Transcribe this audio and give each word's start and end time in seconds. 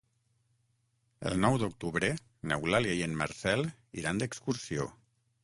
El 1.31 1.37
nou 1.43 1.57
d'octubre 1.63 2.09
n'Eulàlia 2.53 2.97
i 3.01 3.05
en 3.09 3.15
Marcel 3.21 3.63
iran 4.03 4.25
d'excursió. 4.25 4.91